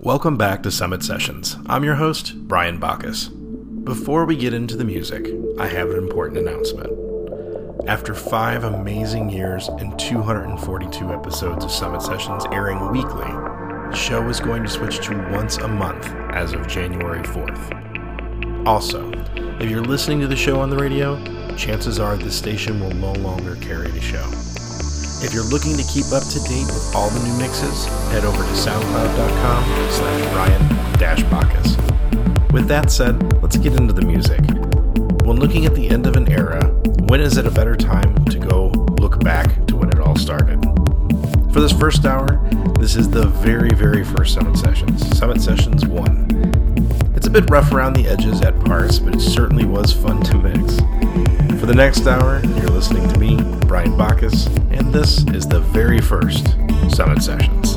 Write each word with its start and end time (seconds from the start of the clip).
Welcome 0.00 0.36
back 0.36 0.64
to 0.64 0.70
Summit 0.72 1.04
Sessions. 1.04 1.58
I'm 1.66 1.84
your 1.84 1.94
host, 1.94 2.34
Brian 2.48 2.80
Bacchus. 2.80 3.28
Before 3.28 4.24
we 4.24 4.36
get 4.36 4.52
into 4.52 4.76
the 4.76 4.84
music, 4.84 5.28
I 5.60 5.68
have 5.68 5.90
an 5.90 5.98
important 5.98 6.38
announcement. 6.38 6.90
After 7.86 8.12
five 8.12 8.64
amazing 8.64 9.30
years 9.30 9.68
and 9.68 9.96
242 9.98 11.12
episodes 11.12 11.64
of 11.64 11.70
Summit 11.70 12.02
Sessions 12.02 12.46
airing 12.50 12.90
weekly, 12.90 13.30
the 13.30 13.94
show 13.94 14.28
is 14.28 14.40
going 14.40 14.64
to 14.64 14.68
switch 14.68 14.98
to 15.06 15.30
once 15.30 15.58
a 15.58 15.68
month 15.68 16.06
as 16.32 16.52
of 16.52 16.66
January 16.66 17.22
4th. 17.22 18.66
Also, 18.66 19.12
if 19.60 19.70
you're 19.70 19.84
listening 19.84 20.20
to 20.20 20.26
the 20.26 20.34
show 20.34 20.58
on 20.58 20.70
the 20.70 20.76
radio, 20.76 21.22
chances 21.54 22.00
are 22.00 22.16
this 22.16 22.36
station 22.36 22.80
will 22.80 22.90
no 22.90 23.12
longer 23.12 23.54
carry 23.56 23.88
the 23.90 24.00
show. 24.00 24.51
If 25.22 25.32
you're 25.32 25.44
looking 25.44 25.76
to 25.76 25.84
keep 25.84 26.06
up 26.10 26.24
to 26.24 26.40
date 26.40 26.66
with 26.66 26.92
all 26.96 27.08
the 27.08 27.20
new 27.20 27.38
mixes, 27.38 27.86
head 28.10 28.24
over 28.24 28.42
to 28.42 28.50
soundcloud.com 28.50 29.90
slash 29.92 30.32
Brian 30.32 30.68
Bacchus. 31.30 31.76
With 32.52 32.66
that 32.66 32.90
said, 32.90 33.40
let's 33.40 33.56
get 33.56 33.74
into 33.74 33.92
the 33.92 34.02
music. 34.02 34.40
When 35.24 35.38
looking 35.38 35.64
at 35.64 35.76
the 35.76 35.88
end 35.88 36.08
of 36.08 36.16
an 36.16 36.28
era, 36.30 36.60
when 37.06 37.20
is 37.20 37.36
it 37.36 37.46
a 37.46 37.52
better 37.52 37.76
time 37.76 38.24
to 38.26 38.38
go 38.40 38.70
look 38.98 39.20
back 39.20 39.64
to 39.68 39.76
when 39.76 39.90
it 39.90 40.00
all 40.00 40.16
started? 40.16 40.60
For 41.52 41.60
this 41.60 41.72
first 41.72 42.04
hour, 42.04 42.40
this 42.80 42.96
is 42.96 43.08
the 43.08 43.28
very, 43.28 43.70
very 43.70 44.02
first 44.04 44.34
Summit 44.34 44.56
Sessions, 44.56 45.16
Summit 45.16 45.40
Sessions 45.40 45.86
1. 45.86 46.61
Bit 47.32 47.48
rough 47.48 47.72
around 47.72 47.94
the 47.94 48.06
edges 48.06 48.42
at 48.42 48.62
parts, 48.62 48.98
but 48.98 49.14
it 49.14 49.20
certainly 49.20 49.64
was 49.64 49.90
fun 49.90 50.20
to 50.24 50.36
mix. 50.36 50.76
For 51.58 51.64
the 51.64 51.72
next 51.74 52.06
hour, 52.06 52.42
you're 52.44 52.68
listening 52.68 53.08
to 53.08 53.18
me, 53.18 53.36
Brian 53.66 53.96
Bacchus, 53.96 54.48
and 54.70 54.92
this 54.92 55.24
is 55.28 55.46
the 55.46 55.60
very 55.60 56.02
first 56.02 56.48
Summit 56.90 57.22
Sessions. 57.22 57.71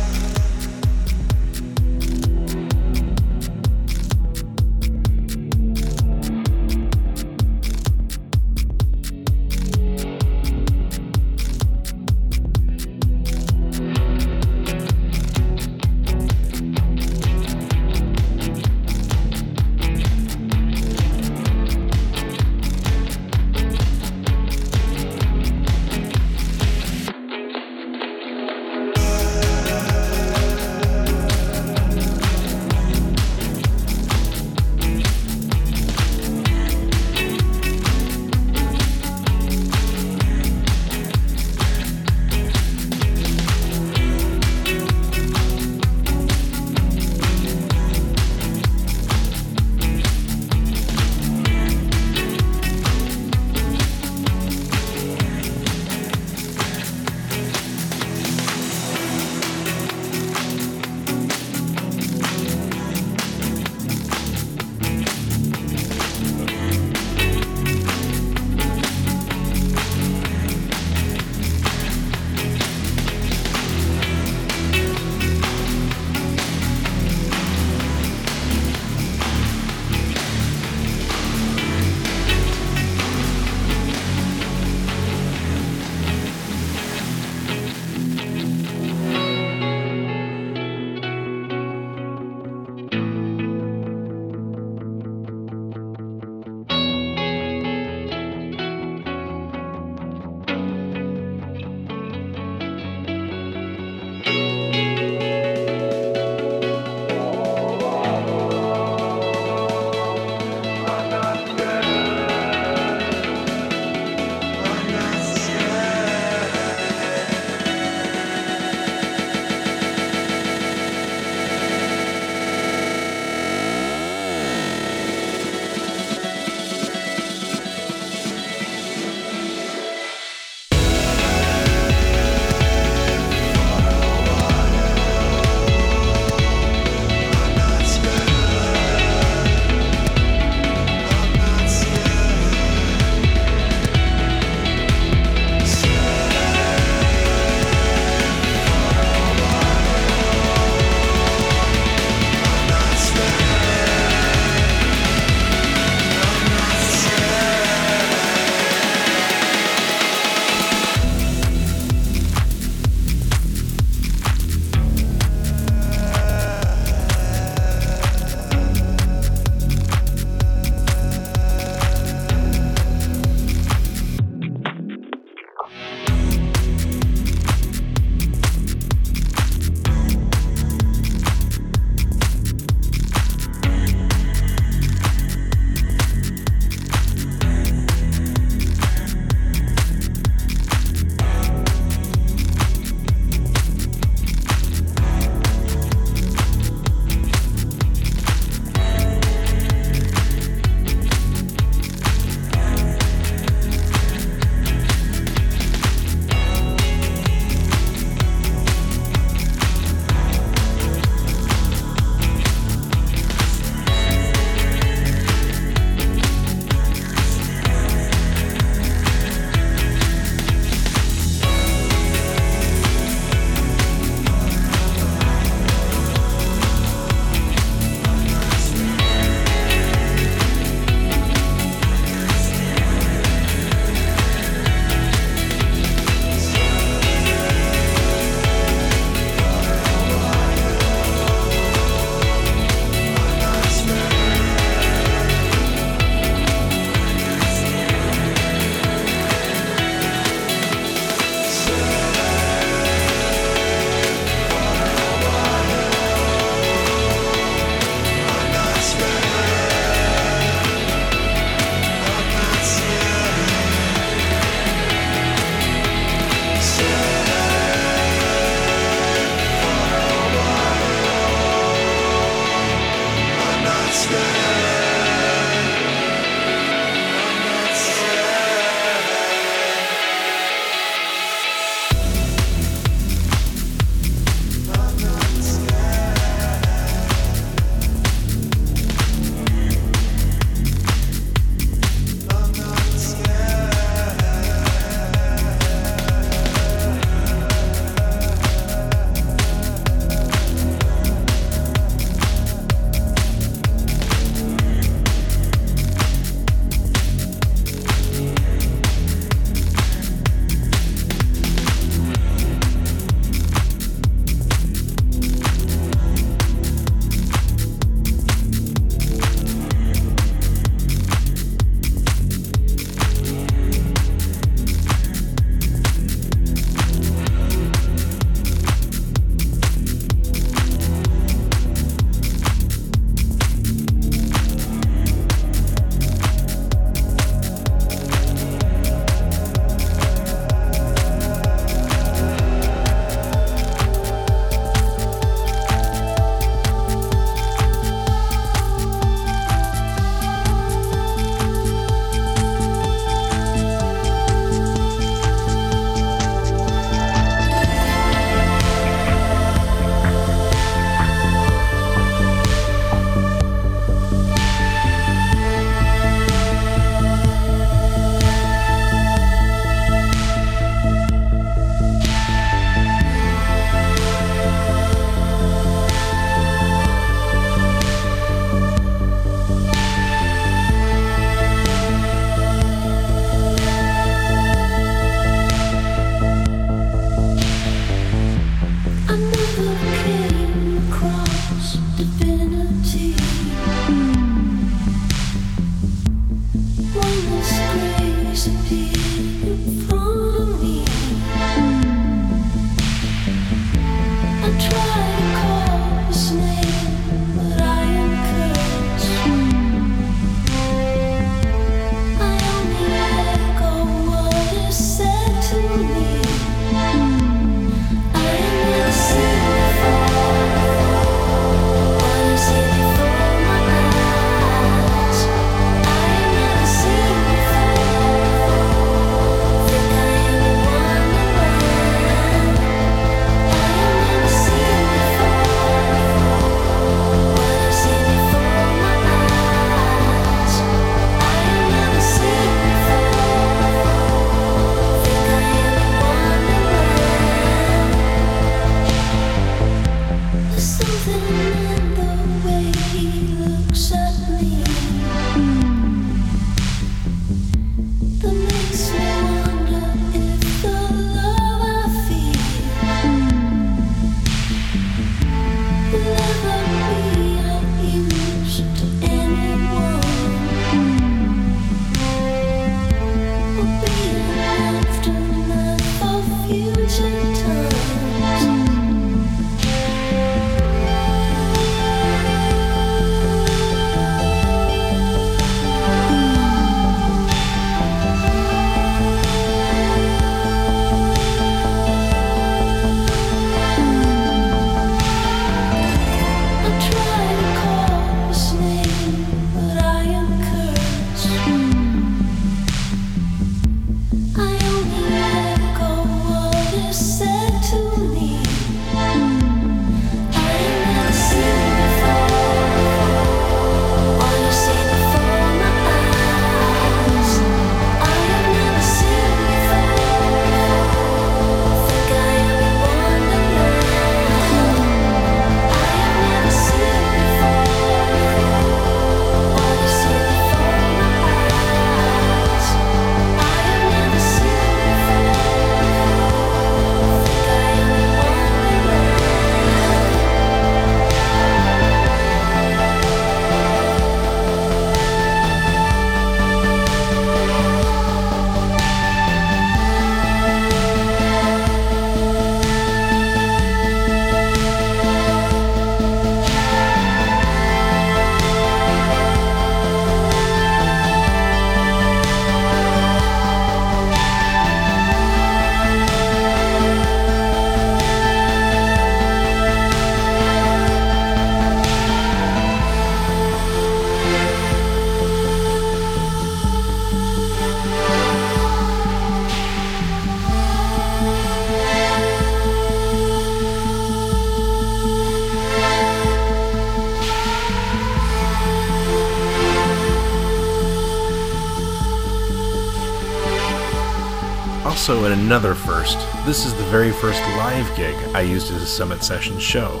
Also, 595.02 595.24
in 595.24 595.32
another 595.32 595.74
first, 595.74 596.16
this 596.46 596.64
is 596.64 596.72
the 596.74 596.84
very 596.84 597.10
first 597.10 597.40
live 597.56 597.96
gig 597.96 598.14
I 598.36 598.42
used 598.42 598.70
as 598.70 598.82
a 598.82 598.86
Summit 598.86 599.24
Sessions 599.24 599.60
show. 599.60 600.00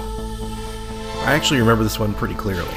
I 1.24 1.32
actually 1.34 1.58
remember 1.58 1.82
this 1.82 1.98
one 1.98 2.14
pretty 2.14 2.36
clearly. 2.36 2.76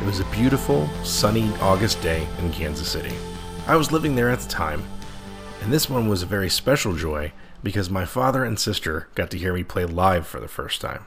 It 0.00 0.04
was 0.04 0.18
a 0.18 0.24
beautiful, 0.32 0.88
sunny 1.04 1.48
August 1.60 2.02
day 2.02 2.26
in 2.40 2.50
Kansas 2.50 2.90
City. 2.90 3.14
I 3.68 3.76
was 3.76 3.92
living 3.92 4.16
there 4.16 4.30
at 4.30 4.40
the 4.40 4.48
time, 4.48 4.82
and 5.62 5.72
this 5.72 5.88
one 5.88 6.08
was 6.08 6.24
a 6.24 6.26
very 6.26 6.50
special 6.50 6.96
joy 6.96 7.32
because 7.62 7.88
my 7.88 8.04
father 8.04 8.42
and 8.42 8.58
sister 8.58 9.06
got 9.14 9.30
to 9.30 9.38
hear 9.38 9.54
me 9.54 9.62
play 9.62 9.84
live 9.84 10.26
for 10.26 10.40
the 10.40 10.48
first 10.48 10.80
time. 10.80 11.06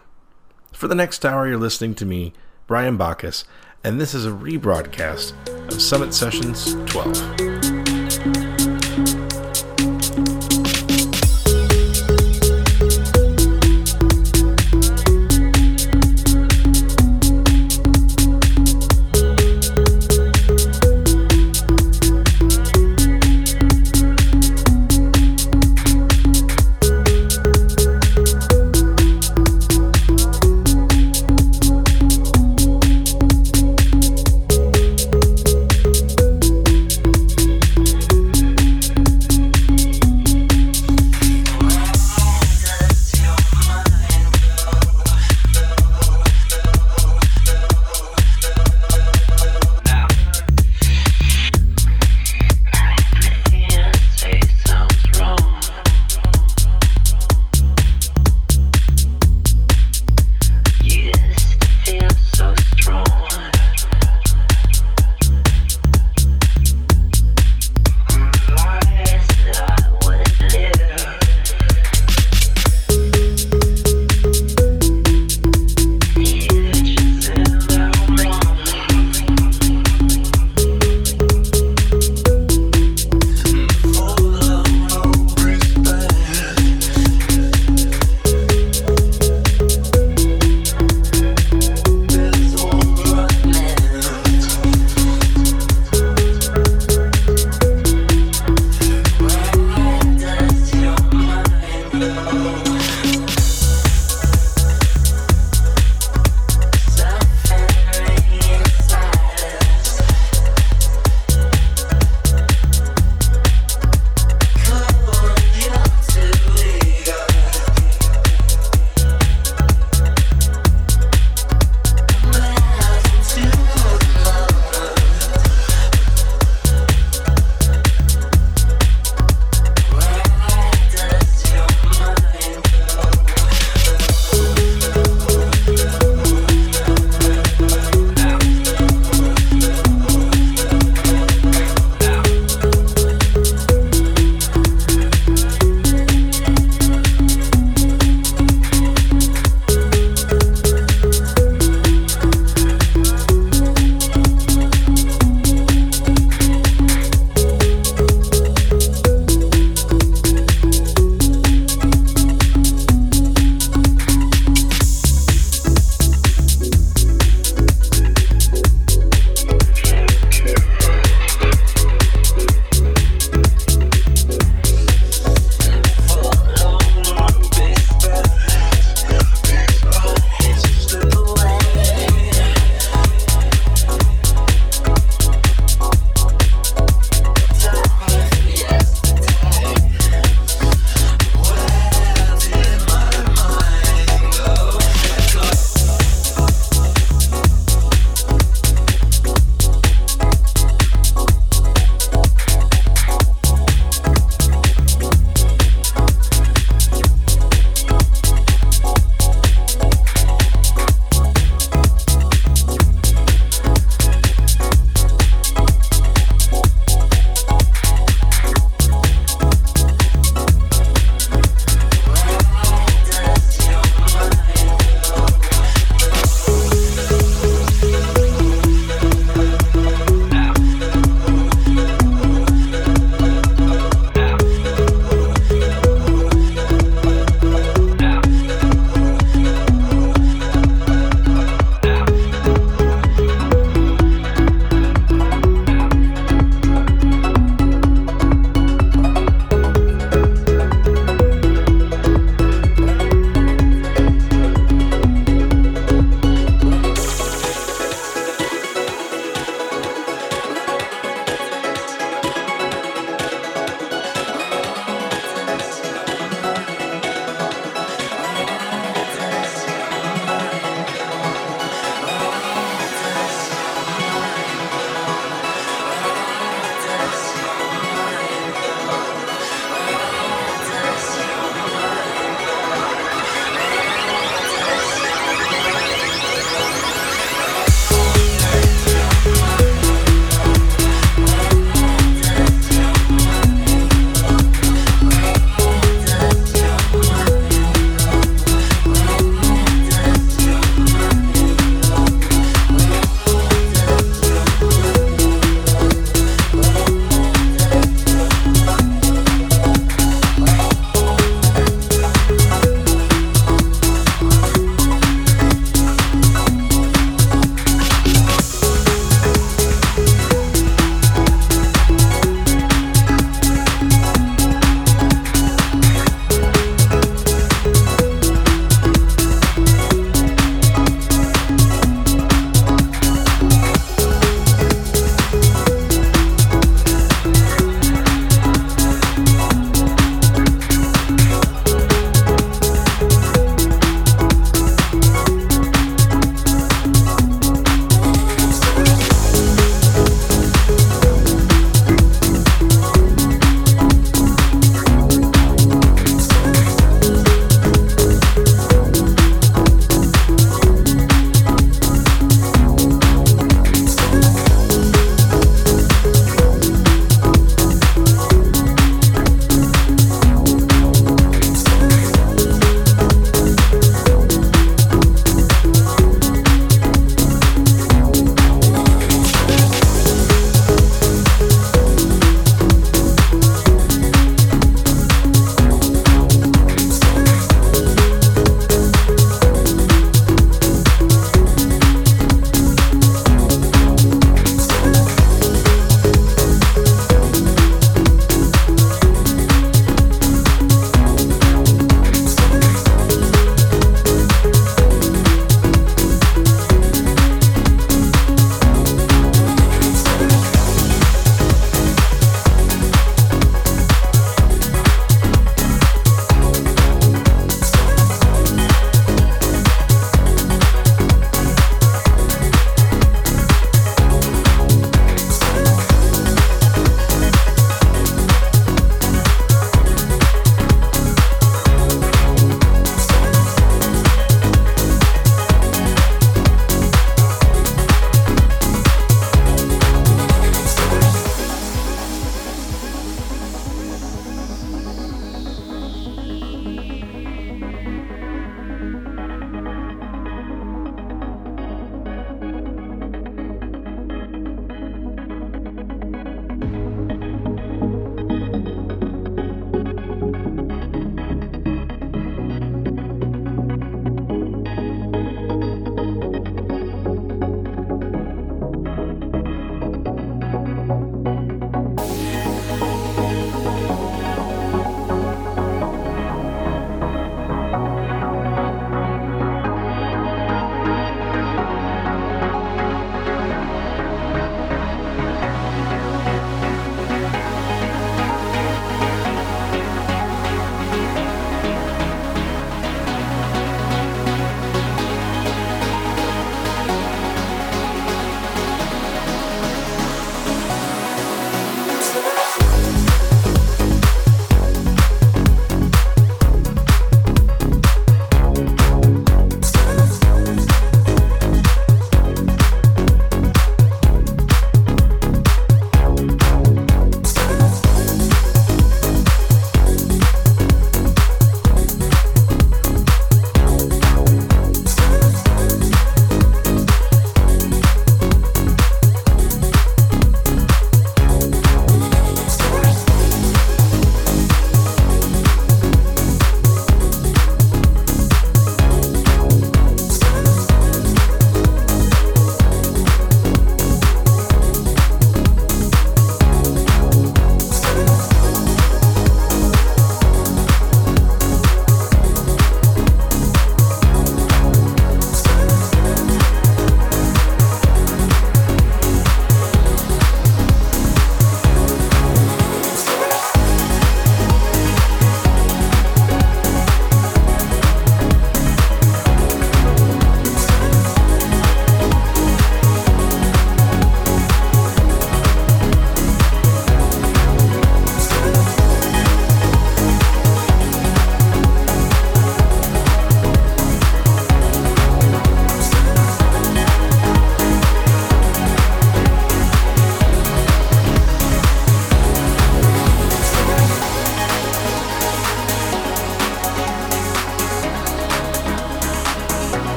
For 0.71 0.87
the 0.87 0.95
next 0.95 1.25
hour, 1.25 1.45
you're 1.45 1.57
listening 1.57 1.93
to 1.95 2.05
me, 2.05 2.31
Brian 2.67 2.95
Bacchus, 2.95 3.43
and 3.83 3.99
this 3.99 4.13
is 4.13 4.25
a 4.25 4.31
rebroadcast 4.31 5.33
of 5.73 5.81
Summit 5.81 6.13
Sessions 6.13 6.75
12. 6.85 7.92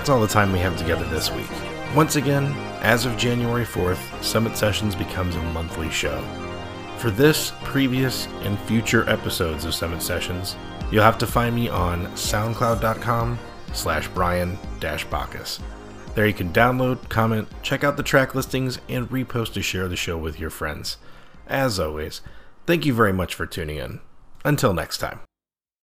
That's 0.00 0.08
all 0.08 0.22
the 0.22 0.26
time 0.26 0.50
we 0.50 0.60
have 0.60 0.78
together 0.78 1.04
this 1.10 1.30
week. 1.30 1.50
Once 1.94 2.16
again, 2.16 2.54
as 2.80 3.04
of 3.04 3.18
January 3.18 3.66
4th, 3.66 4.24
Summit 4.24 4.56
Sessions 4.56 4.94
becomes 4.94 5.36
a 5.36 5.42
monthly 5.52 5.90
show. 5.90 6.24
For 6.96 7.10
this, 7.10 7.52
previous, 7.64 8.26
and 8.40 8.58
future 8.60 9.06
episodes 9.10 9.66
of 9.66 9.74
Summit 9.74 10.00
Sessions, 10.00 10.56
you'll 10.90 11.04
have 11.04 11.18
to 11.18 11.26
find 11.26 11.54
me 11.54 11.68
on 11.68 12.06
soundcloud.com 12.12 13.38
slash 13.74 14.08
brian 14.08 14.56
bacchus. 14.80 15.60
There 16.14 16.26
you 16.26 16.32
can 16.32 16.50
download, 16.50 17.06
comment, 17.10 17.46
check 17.60 17.84
out 17.84 17.98
the 17.98 18.02
track 18.02 18.34
listings, 18.34 18.78
and 18.88 19.10
repost 19.10 19.52
to 19.52 19.60
share 19.60 19.86
the 19.86 19.96
show 19.96 20.16
with 20.16 20.40
your 20.40 20.48
friends. 20.48 20.96
As 21.46 21.78
always, 21.78 22.22
thank 22.64 22.86
you 22.86 22.94
very 22.94 23.12
much 23.12 23.34
for 23.34 23.44
tuning 23.44 23.76
in. 23.76 24.00
Until 24.46 24.72
next 24.72 24.96
time. 24.96 25.20